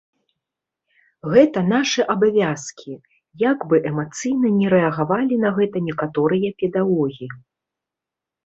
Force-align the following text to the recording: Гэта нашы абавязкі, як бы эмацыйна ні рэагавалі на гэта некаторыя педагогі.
Гэта 1.33 1.59
нашы 1.73 2.05
абавязкі, 2.13 2.93
як 3.51 3.59
бы 3.73 3.81
эмацыйна 3.91 4.47
ні 4.57 4.65
рэагавалі 4.77 5.35
на 5.45 5.49
гэта 5.59 5.77
некаторыя 5.89 6.47
педагогі. 6.63 7.27